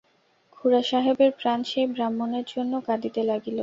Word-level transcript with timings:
খুড়াসাহেবের 0.57 1.31
প্রাণ 1.39 1.59
সেই 1.69 1.87
ব্রাহ্মণের 1.93 2.45
জন্য 2.53 2.73
কাঁদিতে 2.87 3.21
লাগিল। 3.29 3.57